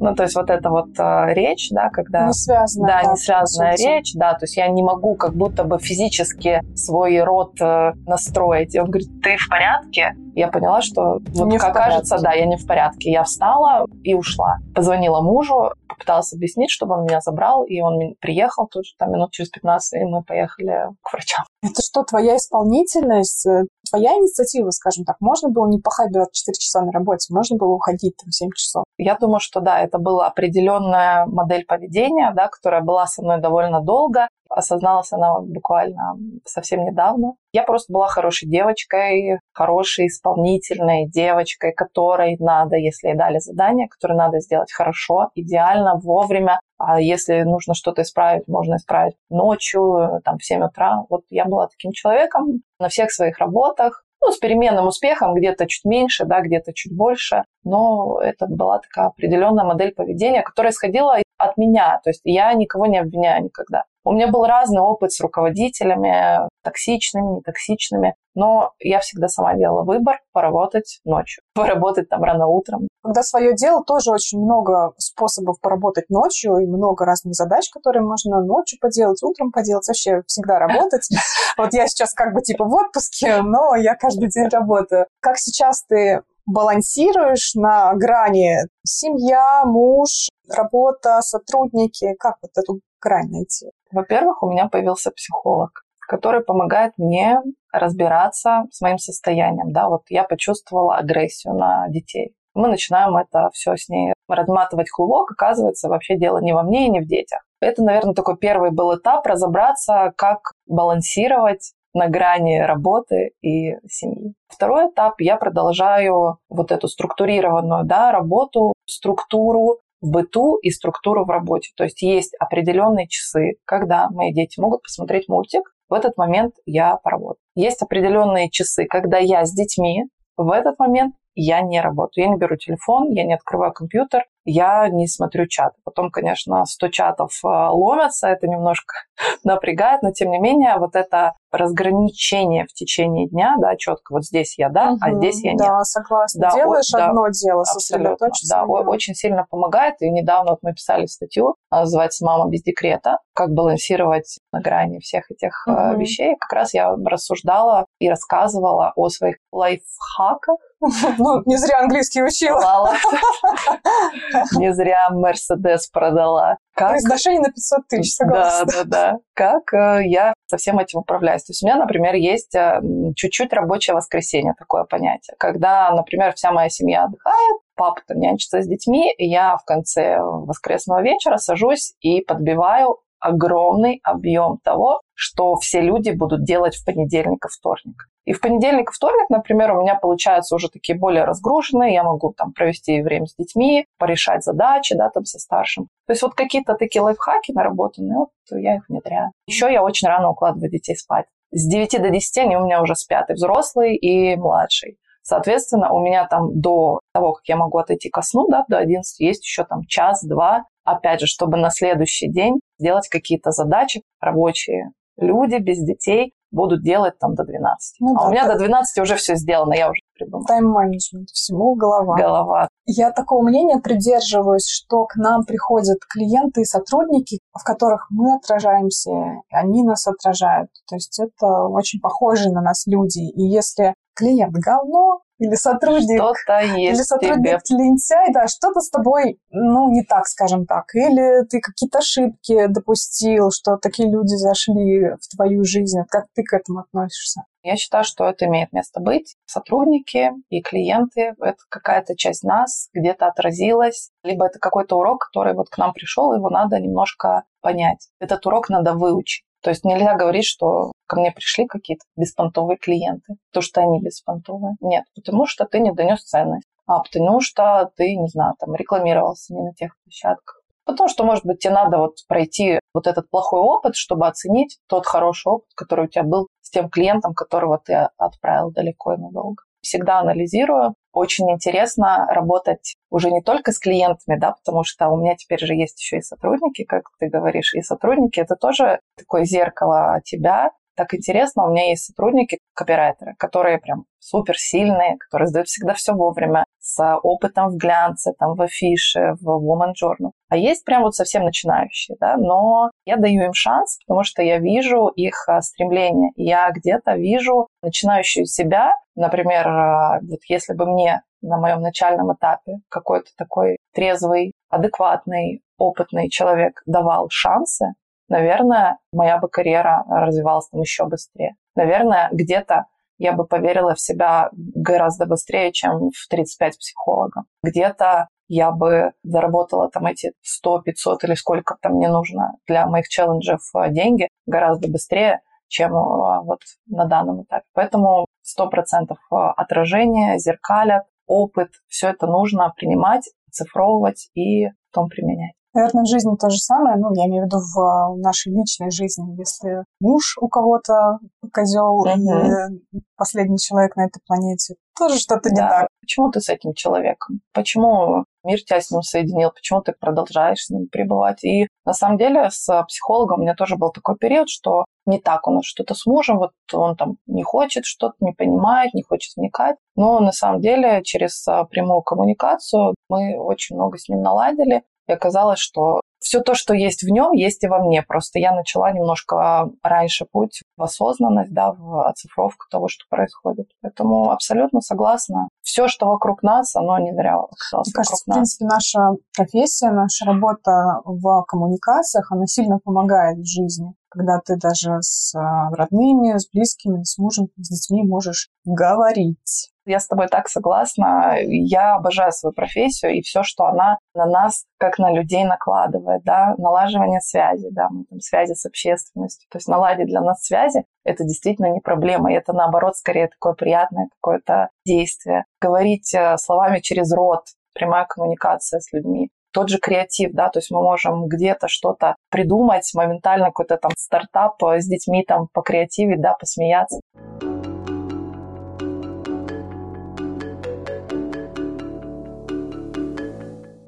[0.00, 2.26] Ну, то есть вот эта вот э, речь, да, когда...
[2.26, 2.88] Не связанная.
[2.88, 6.60] Да, да не связанная речь, да, то есть я не могу как будто бы физически
[6.74, 8.74] свой рот э, настроить.
[8.74, 10.14] И он говорит, ты в порядке?
[10.34, 13.10] Я поняла, что вот не как кажется, да, я не в порядке.
[13.10, 14.56] Я встала и ушла.
[14.74, 19.30] Позвонила мужу, попыталась объяснить, чтобы он меня забрал, и он приехал тут же, там минут
[19.30, 21.44] через 15, и мы поехали к врачам.
[21.64, 25.16] Это что, твоя исполнительность, э, твоя инициатива, скажем так?
[25.20, 28.84] Можно было не пахать 24 часа на работе, можно было уходить там 7 часов?
[28.98, 33.80] Я думаю, что да, это была определенная модель поведения, да, которая была со мной довольно
[33.80, 34.28] долго.
[34.50, 37.32] Осозналась она буквально совсем недавно.
[37.52, 44.16] Я просто была хорошей девочкой, хорошей, исполнительной девочкой, которой надо, если ей дали задание, которое
[44.16, 46.60] надо сделать хорошо, идеально, вовремя.
[46.78, 51.04] А если нужно что-то исправить, можно исправить ночью, там, в 7 утра.
[51.08, 55.84] Вот я была таким человеком на всех своих работах ну, с переменным успехом, где-то чуть
[55.84, 61.56] меньше, да, где-то чуть больше, но это была такая определенная модель поведения, которая исходила от
[61.58, 63.84] меня, то есть я никого не обвиняю никогда.
[64.04, 70.20] У меня был разный опыт с руководителями, токсичными, нетоксичными, но я всегда сама делала выбор
[70.32, 72.88] поработать ночью, поработать там рано утром.
[73.02, 78.42] Когда свое дело, тоже очень много способов поработать ночью и много разных задач, которые можно
[78.42, 81.08] ночью поделать, утром поделать, вообще всегда работать.
[81.56, 85.06] Вот я сейчас как бы типа в отпуске, но я каждый день работаю.
[85.20, 92.14] Как сейчас ты балансируешь на грани семья, муж, работа, сотрудники?
[92.18, 93.70] Как вот эту грань найти?
[93.92, 97.40] Во-первых, у меня появился психолог, который помогает мне
[97.72, 99.72] разбираться с моим состоянием.
[99.72, 102.34] Да, вот я почувствовала агрессию на детей.
[102.54, 105.32] Мы начинаем это все с ней разматывать клубок.
[105.32, 107.40] Оказывается, вообще дело не во мне и не в детях.
[107.60, 114.34] Это, наверное, такой первый был этап разобраться, как балансировать на грани работы и семьи.
[114.48, 121.30] Второй этап я продолжаю вот эту структурированную да, работу, структуру в быту и структуру в
[121.30, 121.70] работе.
[121.76, 126.96] То есть есть определенные часы, когда мои дети могут посмотреть мультик, в этот момент я
[126.96, 127.38] поработаю.
[127.54, 130.04] Есть определенные часы, когда я с детьми,
[130.36, 132.26] в этот момент я не работаю.
[132.26, 135.72] Я не беру телефон, я не открываю компьютер, я не смотрю чат.
[135.84, 138.94] Потом, конечно, 100 чатов э, ломятся, это немножко
[139.44, 144.58] напрягает, но тем не менее вот это разграничение в течение дня, да, четко вот здесь
[144.58, 145.60] я да, угу, а здесь я нет.
[145.60, 146.40] Да, согласна.
[146.40, 148.56] Да, Делаешь о, одно да, дело, сосредоточиться.
[148.56, 149.94] Да, очень сильно помогает.
[150.00, 154.98] И недавно вот мы писали статью, она называется «Мама без декрета», как балансировать на грани
[154.98, 156.00] всех этих угу.
[156.00, 156.36] вещей.
[156.38, 160.58] Как раз я рассуждала и рассказывала о своих лайфхаках,
[161.18, 162.94] ну, не зря английский учила.
[164.56, 166.56] Не зря Мерседес продала.
[166.74, 166.90] Как...
[166.90, 168.66] Произношение на 500 тысяч, согласна.
[168.66, 169.18] Да, да, да.
[169.34, 171.44] Как э, я со всем этим управляюсь.
[171.44, 172.80] То есть у меня, например, есть э,
[173.14, 175.36] чуть-чуть рабочее воскресенье, такое понятие.
[175.38, 180.18] Когда, например, вся моя семья отдыхает, папа там нянчится с детьми, и я в конце
[180.18, 187.46] воскресного вечера сажусь и подбиваю огромный объем того, что все люди будут делать в понедельник
[187.46, 188.08] и вторник.
[188.26, 192.32] И в понедельник и вторник, например, у меня получаются уже такие более разгруженные, я могу
[192.36, 195.88] там провести время с детьми, порешать задачи, да, там со старшим.
[196.06, 199.32] То есть вот какие-то такие лайфхаки наработанные, вот я их внедряю.
[199.46, 201.26] Еще я очень рано укладываю детей спать.
[201.50, 204.98] С 9 до 10 они у меня уже спят, и взрослый, и младший.
[205.22, 209.20] Соответственно, у меня там до того, как я могу отойти ко сну, да, до 11,
[209.20, 214.90] есть еще там час-два, опять же, чтобы на следующий день сделать какие-то задачи рабочие.
[215.16, 217.96] Люди без детей будут делать там до 12.
[218.00, 218.52] Ну, а да, у меня так.
[218.54, 220.46] до 12 уже все сделано, я уже придумала.
[220.46, 222.16] Тайм-менеджмент, всему голова.
[222.16, 222.68] Голова.
[222.86, 229.10] Я такого мнения придерживаюсь, что к нам приходят клиенты и сотрудники, в которых мы отражаемся,
[229.50, 230.70] они нас отражают.
[230.88, 233.20] То есть это очень похожие на нас люди.
[233.20, 237.78] И если клиент говно, или сотрудник, что-то есть или сотрудник тебе.
[237.78, 240.94] лентяй, да, что-то с тобой, ну, не так, скажем так.
[240.94, 245.98] Или ты какие-то ошибки допустил, что такие люди зашли в твою жизнь.
[246.08, 247.42] Как ты к этому относишься?
[247.62, 249.36] Я считаю, что это имеет место быть.
[249.46, 255.68] Сотрудники и клиенты— это какая-то часть нас, где-то отразилась, либо это какой-то урок, который вот
[255.68, 258.08] к нам пришел, его надо немножко понять.
[258.20, 259.44] Этот урок надо выучить.
[259.64, 264.74] То есть нельзя говорить, что ко мне пришли какие-то беспонтовые клиенты, то, что они беспонтовые.
[264.80, 266.66] Нет, потому что ты не донес ценность.
[266.86, 270.60] А потому что ты, не знаю, там рекламировался не на тех площадках.
[270.84, 275.06] Потому что, может быть, тебе надо вот пройти вот этот плохой опыт, чтобы оценить тот
[275.06, 279.62] хороший опыт, который у тебя был с тем клиентом, которого ты отправил далеко и надолго
[279.84, 280.94] всегда анализирую.
[281.12, 285.74] Очень интересно работать уже не только с клиентами, да, потому что у меня теперь же
[285.74, 291.14] есть еще и сотрудники, как ты говоришь, и сотрудники это тоже такое зеркало тебя, так
[291.14, 296.64] интересно, у меня есть сотрудники, копирайтеры, которые прям супер сильные, которые сдают всегда все вовремя,
[296.80, 300.30] с опытом в глянце, там, в афише, в Woman Journal.
[300.48, 304.58] А есть прям вот совсем начинающие, да, но я даю им шанс, потому что я
[304.58, 306.30] вижу их а, стремление.
[306.36, 312.78] Я где-то вижу начинающую себя, например, а, вот если бы мне на моем начальном этапе
[312.88, 317.94] какой-то такой трезвый, адекватный, опытный человек давал шансы,
[318.28, 321.56] наверное, моя бы карьера развивалась там еще быстрее.
[321.74, 322.86] Наверное, где-то
[323.18, 327.44] я бы поверила в себя гораздо быстрее, чем в 35 психологов.
[327.62, 333.08] Где-то я бы заработала там эти 100, 500 или сколько там мне нужно для моих
[333.08, 337.64] челленджев э, деньги гораздо быстрее, чем э, вот на данном этапе.
[337.72, 338.26] Поэтому
[338.58, 345.54] 100% э, отражение, зеркалят, опыт, все это нужно принимать, цифровывать и потом применять.
[345.74, 348.90] Наверное, в жизни то же самое, ну, я имею в виду в а, нашей личной
[348.90, 349.36] жизни.
[349.36, 351.18] Если муж у кого-то
[351.52, 352.68] козел mm-hmm.
[352.92, 355.50] и последний человек на этой планете, тоже что-то да.
[355.50, 355.88] не так.
[356.00, 357.40] Почему ты с этим человеком?
[357.52, 359.50] Почему мир тебя с ним соединил?
[359.50, 361.42] Почему ты продолжаешь с ним пребывать?
[361.42, 365.48] И на самом деле с психологом у меня тоже был такой период, что не так
[365.48, 369.36] у нас что-то с мужем, вот он там не хочет что-то, не понимает, не хочет
[369.36, 369.76] вникать.
[369.96, 374.82] Но на самом деле через прямую коммуникацию мы очень много с ним наладили.
[375.06, 378.02] И оказалось, что все то, что есть в нем, есть и во мне.
[378.02, 383.68] Просто я начала немножко раньше путь в осознанность, да, в оцифровку того, что происходит.
[383.82, 385.48] Поэтому абсолютно согласна.
[385.62, 389.00] Все, что вокруг нас, оно не зря Мне кажется, в принципе, наша
[389.36, 393.94] профессия, наша работа в коммуникациях, она сильно помогает в жизни.
[394.08, 400.06] Когда ты даже с родными, с близкими, с мужем, с детьми можешь говорить Я с
[400.06, 401.36] тобой так согласна.
[401.40, 406.54] Я обожаю свою профессию и все, что она на нас, как на людей накладывает, да,
[406.58, 407.88] налаживание связи, да,
[408.20, 409.46] связи с общественностью.
[409.50, 412.32] То есть наладить для нас связи– это действительно не проблема.
[412.32, 415.44] И это, наоборот, скорее такое приятное какое-то действие.
[415.60, 420.72] Говорить э, словами через рот, прямая коммуникация с людьми тот же креатив, да, то есть
[420.72, 427.00] мы можем где-то что-то придумать, моментально какой-то там стартап с детьми там покреативить, да, посмеяться.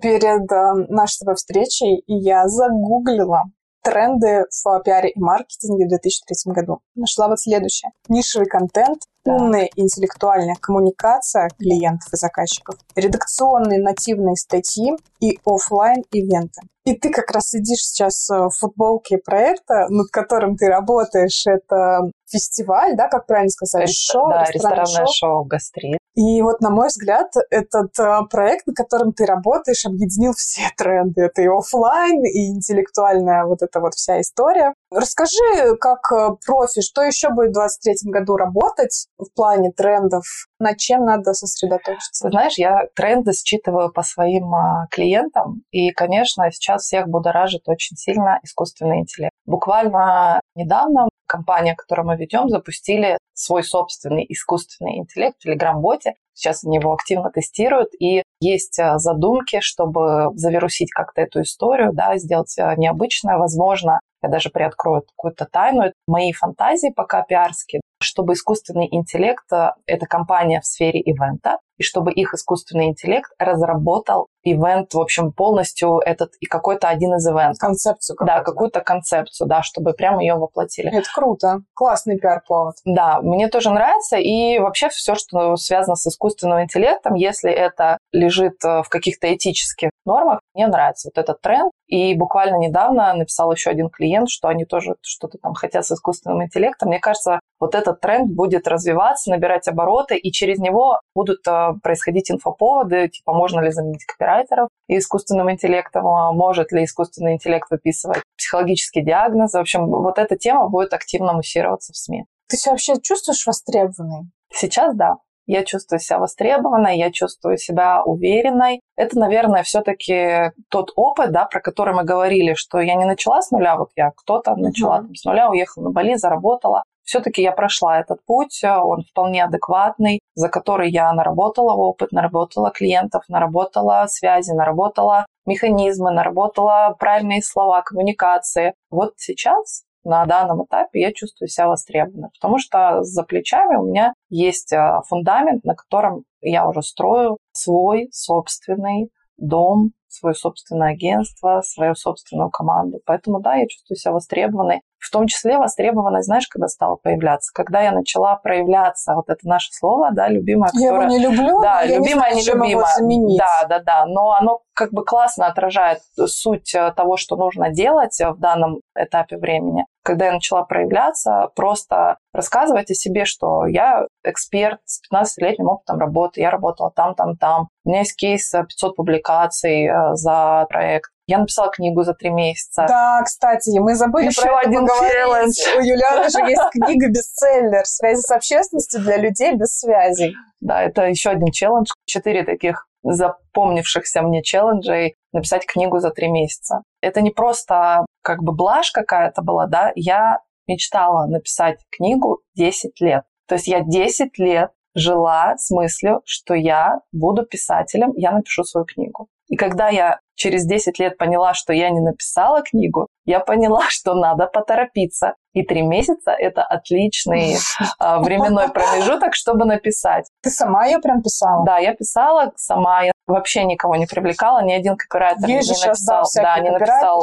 [0.06, 3.42] Перед э, нашей с встречей я загуглила
[3.82, 6.78] тренды в пиаре и маркетинге в 2003 году.
[6.94, 7.90] Нашла вот следующее.
[8.08, 16.94] Нишевый контент, умная интеллектуальная коммуникация клиентов и заказчиков, редакционные нативные статьи и офлайн ивенты И
[16.94, 21.46] ты как раз сидишь сейчас в футболке проекта, над которым ты работаешь.
[21.46, 23.90] Это фестиваль, да, как правильно сказать?
[23.90, 25.98] Шоу, да, ресторанное шоу, шоу «Гастрит».
[26.16, 31.22] И вот, на мой взгляд, этот э, проект, на котором ты работаешь, объединил все тренды.
[31.22, 34.72] Это и офлайн, и интеллектуальная вот эта вот вся история.
[34.90, 40.24] Расскажи, как э, профи, что еще будет в 2023 году работать в плане трендов?
[40.60, 42.30] Над чем надо сосредоточиться?
[42.30, 48.38] Знаешь, я тренды считываю по своим а, клиентам, и, конечно, сейчас всех будоражит очень сильно
[48.44, 49.32] искусственный интеллект.
[49.44, 56.14] Буквально недавно компания, которую мы ведем, запустили свой собственный искусственный интеллект в Telegram-боте.
[56.36, 62.18] Сейчас они его активно тестируют, и есть а, задумки, чтобы завирусить как-то эту историю, да,
[62.18, 63.38] сделать а, необычное.
[63.38, 65.92] Возможно, я даже приоткрою какую-то тайну.
[66.06, 72.12] Мои фантазии пока пиарские, чтобы искусственный интеллект, а, это компания в сфере ивента, и чтобы
[72.12, 77.58] их искусственный интеллект разработал ивент, в общем, полностью этот и какой-то один из ивентов.
[77.58, 78.38] Концепцию какую-то.
[78.38, 80.90] Да, какую-то концепцию, да, чтобы прямо ее воплотили.
[80.96, 81.60] Это круто.
[81.74, 82.76] Классный пиар-повод.
[82.84, 84.16] Да, мне тоже нравится.
[84.16, 89.90] И вообще все, что связано с искусственным интеллектом, если это лежит э, в каких-то этических
[90.04, 91.72] нормах, мне нравится вот этот тренд.
[91.86, 96.42] И буквально недавно написал еще один клиент, что они тоже что-то там хотят с искусственным
[96.42, 96.88] интеллектом.
[96.88, 102.30] Мне кажется, вот этот тренд будет развиваться, набирать обороты, и через него будут э, происходить
[102.30, 109.04] инфоповоды, типа, можно ли заменить копирайтеров искусственным интеллектом, а может ли искусственный интеллект выписывать психологические
[109.04, 109.58] диагнозы.
[109.58, 112.24] В общем, вот эта тема будет активно муссироваться в СМИ.
[112.48, 114.30] Ты себя вообще чувствуешь востребованной?
[114.52, 115.16] Сейчас да.
[115.46, 118.80] Я чувствую себя востребованной, я чувствую себя уверенной.
[118.96, 123.52] Это, наверное, все-таки тот опыт, да, про который мы говорили, что я не начала с
[123.52, 126.82] нуля, вот я кто-то начала там, с нуля, уехала на Бали, заработала.
[127.06, 133.22] Все-таки я прошла этот путь, он вполне адекватный, за который я наработала опыт, наработала клиентов,
[133.28, 138.74] наработала связи, наработала механизмы, наработала правильные слова, коммуникации.
[138.90, 144.12] Вот сейчас на данном этапе я чувствую себя востребованной, потому что за плечами у меня
[144.28, 151.94] есть а, фундамент, на котором я уже строю свой собственный дом, свое собственное агентство, свою
[151.94, 153.00] собственную команду.
[153.06, 154.82] Поэтому, да, я чувствую себя востребованной.
[154.98, 157.52] В том числе востребованность, знаешь, когда стала появляться?
[157.54, 160.84] Когда я начала проявляться, вот это наше слово, да, любимое, которое...
[160.84, 162.86] Я его не люблю, да, я любимое, не знаю, нелюбимое.
[162.96, 163.38] заменить.
[163.38, 168.18] Да, да, да, но оно как бы классно отражает суть э, того, что нужно делать
[168.20, 169.85] в данном этапе времени.
[170.06, 176.40] Когда я начала проявляться, просто рассказывать о себе, что я эксперт с 15-летним опытом работы,
[176.40, 177.68] я работала там, там, там.
[177.84, 181.10] У меня есть кейс 500 э, публикаций э, за проект.
[181.26, 182.86] Я написала книгу за три месяца.
[182.88, 185.56] Да, кстати, мы забыли Еще про один челлендж.
[185.76, 190.36] У Юлианы же есть книга бестселлер «Связи с общественностью для людей без связей».
[190.60, 191.90] Да, это еще один челлендж.
[192.04, 196.82] Четыре таких запомнившихся мне челленджей написать книгу за три месяца.
[197.00, 203.24] Это не просто как бы блажь какая-то была, да, я мечтала написать книгу 10 лет.
[203.46, 208.86] То есть я 10 лет жила с мыслью, что я буду писателем, я напишу свою
[208.86, 209.28] книгу.
[209.48, 214.14] И когда я через 10 лет поняла, что я не написала книгу, я поняла, что
[214.14, 215.34] надо поторопиться.
[215.52, 217.56] И три месяца– это отличный
[217.98, 220.28] а, временной промежуток, чтобы написать.
[220.42, 221.64] Ты сама ее прям писала?
[221.64, 223.02] Да, я писала сама.
[223.02, 227.22] Я вообще никого не привлекала, ни один копирайтер Есть не написал, да, не написал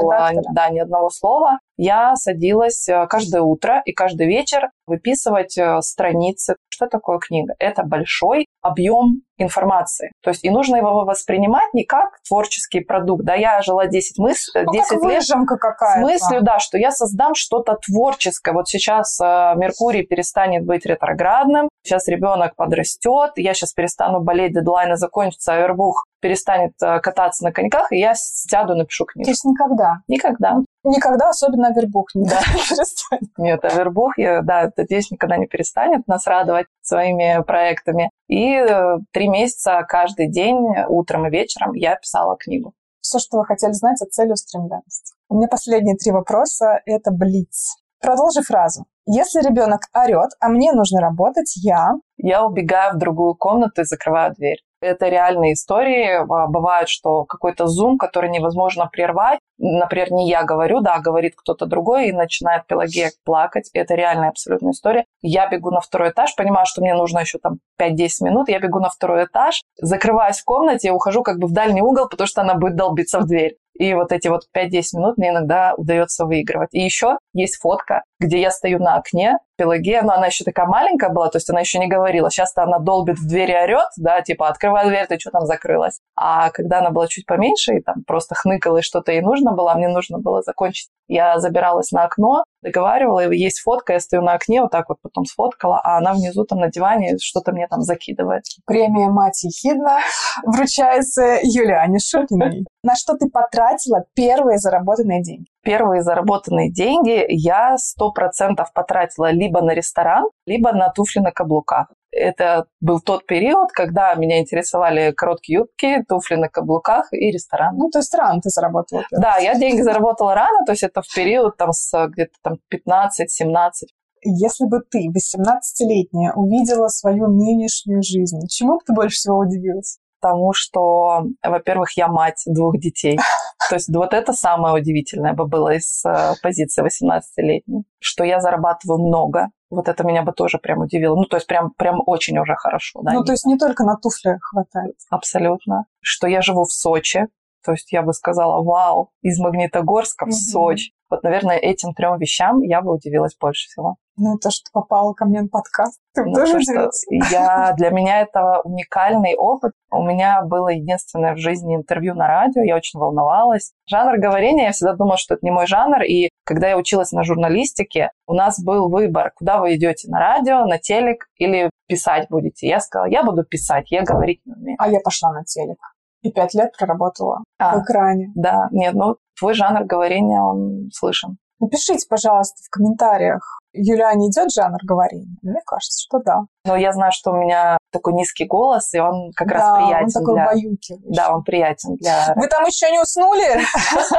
[0.51, 1.59] да, ни одного слова.
[1.77, 6.55] Я садилась э, каждое утро и каждый вечер выписывать э, страницы.
[6.69, 7.53] Что такое книга?
[7.57, 10.11] Это большой объем информации.
[10.21, 13.25] То есть и нужно его воспринимать не как творческий продукт.
[13.25, 14.51] Да, я жила 10, мыс...
[14.53, 15.99] 10 ну, лет какая-то.
[15.99, 18.53] с мыслью, да, что я создам что-то творческое.
[18.53, 24.95] Вот сейчас э, Меркурий перестанет быть ретроградным, сейчас ребенок подрастет, я сейчас перестану болеть, дедлайны
[24.95, 29.25] закончатся, Авербух перестанет э, кататься на коньках, и я сяду, напишу книгу.
[29.25, 29.97] То есть никогда?
[30.07, 30.55] Никогда.
[30.85, 32.39] Никогда, особенно Авербух, не Да.
[32.69, 33.29] перестанет.
[33.37, 38.09] Нет, Авербух, я, да, надеюсь, никогда не перестанет нас радовать своими проектами.
[38.29, 40.57] И э, три месяца каждый день,
[40.87, 42.73] утром и вечером, я писала книгу.
[43.01, 45.13] Все, что вы хотели знать о целеустремленности.
[45.27, 47.75] У меня последние три вопроса— это блиц.
[48.01, 48.85] Продолжи фразу.
[49.05, 51.95] Если ребенок орет, а мне нужно работать, я...
[52.15, 54.59] Я убегаю в другую комнату и закрываю дверь.
[54.83, 56.17] Это реальные истории.
[56.17, 61.65] А, Бывает, что какой-то зум, который невозможно прервать, например, не я говорю, да, говорит кто-то
[61.65, 63.69] другой, и начинает Пелагея плакать.
[63.73, 65.05] Это реальная абсолютная история.
[65.21, 68.79] Я бегу на второй этаж, понимаю, что мне нужно еще там 5-10 минут, я бегу
[68.79, 72.55] на второй этаж, закрываюсь в комнате, ухожу как бы в дальний угол, потому что она
[72.55, 73.55] будет долбиться в дверь.
[73.73, 76.69] И вот эти вот 5-10 минут мне иногда удается выигрывать.
[76.73, 81.11] И еще есть фотка, где я стою на окне, Пелагея, но она еще такая маленькая
[81.11, 82.31] была, то есть она еще не говорила.
[82.31, 85.99] Сейчас-то она долбит в двери, орет, да, типа, открывай дверь, ты что там закрылась?
[86.15, 89.71] А когда она была чуть поменьше и там просто хныкала, и что-то ей нужно было,
[89.71, 94.23] а мне нужно было закончить, я забиралась на окно, договаривала, и есть фотка, я стою
[94.23, 97.67] на окне, вот так вот потом сфоткала, а она внизу там на диване что-то мне
[97.67, 98.43] там закидывает.
[98.65, 99.99] Премия «Мать ехидна»
[100.43, 102.65] вручается Юлиане Шукиной.
[102.83, 105.45] На что ты потратила первые заработанные деньги?
[105.63, 111.87] Первые заработанные деньги я сто процентов потратила либо на ресторан, либо на туфли на каблуках.
[112.11, 117.75] Это был тот период, когда меня интересовали короткие юбки, туфли на каблуках и ресторан.
[117.77, 119.03] Ну, то есть рано ты заработала.
[119.11, 123.87] Да, я деньги заработала рано, то есть это в период там с где-то там 15-17.
[124.25, 129.97] Если бы ты, 18-летняя, увидела свою нынешнюю жизнь, чему бы ты больше всего удивилась?
[130.23, 133.17] Тому, что, во-первых, я мать двух детей.
[133.69, 137.83] То есть вот это самое удивительное бы было из э, позиции 18-летней.
[137.99, 139.49] Что я зарабатываю много.
[139.69, 141.17] Вот это меня бы тоже прям удивило.
[141.17, 143.01] Ну, то есть прям, прям очень уже хорошо.
[143.03, 144.95] Да, ну, то есть не только на туфли хватает.
[145.09, 145.87] Абсолютно.
[145.99, 147.27] Что я живу в Сочи.
[147.65, 150.31] То есть я бы сказала, вау, из Магнитогорска в.
[150.31, 150.93] Сочи.
[151.09, 153.97] Вот, наверное, этим трем вещам я бы удивилась больше всего.
[154.15, 157.89] Ну, то, что попала ко мне на подкаст, ты Ну, тоже то, что я, для
[157.89, 159.71] меня это уникальный опыт.
[159.91, 163.73] У меня было единственное в жизни интервью на радио, я очень волновалась.
[163.87, 167.23] Жанр говорения, я всегда думала, что это не мой жанр, и когда я училась на
[167.23, 172.67] журналистике, у нас был выбор, куда вы идете, на радио, на телек или писать будете.
[172.67, 174.77] Я сказала, я буду писать, я говорить не умею.
[174.79, 175.77] А я пошла на телек.
[176.21, 178.31] И пять лет проработала А, в экране.
[178.35, 181.37] да, нет, ну твой жанр говорения, он слышен.
[181.59, 185.35] Напишите, пожалуйста, в комментариях, Юлиане идет жанр говорения?
[185.41, 186.41] Мне кажется, что да.
[186.65, 190.05] Но я знаю, что у меня такой низкий голос, и он как раз да, приятен
[190.05, 190.43] он такой для...
[190.43, 191.15] убаюкивающий.
[191.15, 192.33] Да, он приятен для...
[192.35, 193.61] Вы там еще не уснули?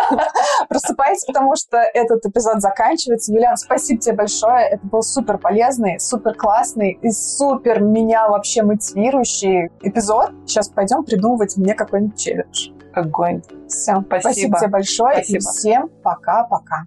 [0.69, 3.33] Просыпайтесь, потому что этот эпизод заканчивается.
[3.33, 4.69] Юлиан, спасибо тебе большое.
[4.69, 10.31] Это был супер полезный, супер классный и супер меня вообще мотивирующий эпизод.
[10.47, 12.71] Сейчас пойдем придумывать мне какой-нибудь челлендж.
[12.93, 13.43] Огонь.
[13.69, 14.03] Все.
[14.03, 14.21] Спасибо.
[14.21, 15.23] Спасибо тебе большое.
[15.23, 15.53] И Спасибо.
[15.53, 16.87] всем пока-пока.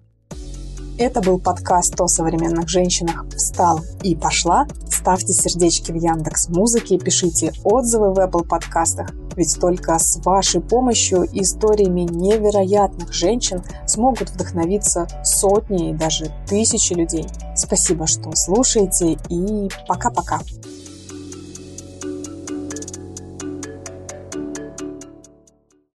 [0.99, 4.65] Это был подкаст о современных женщинах «Встала и пошла».
[4.89, 11.27] Ставьте сердечки в Яндекс Музыке, пишите отзывы в Apple подкастах, ведь только с вашей помощью
[11.39, 17.27] историями невероятных женщин смогут вдохновиться сотни и даже тысячи людей.
[17.55, 20.39] Спасибо, что слушаете, и пока-пока.